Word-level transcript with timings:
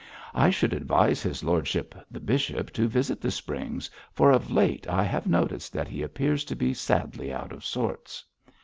I 0.33 0.49
should 0.49 0.73
advise 0.73 1.21
his 1.21 1.43
lordship, 1.43 1.93
the 2.09 2.19
bishop, 2.19 2.71
to 2.73 2.87
visit 2.87 3.21
the 3.21 3.29
springs, 3.29 3.87
for 4.11 4.31
of 4.31 4.49
late 4.49 4.87
I 4.87 5.03
have 5.03 5.27
noticed 5.27 5.73
that 5.73 5.87
he 5.87 6.01
appears 6.01 6.43
to 6.45 6.55
be 6.55 6.73
sadly 6.73 7.31
out 7.31 7.51
of 7.51 7.63
sorts.' 7.63 8.25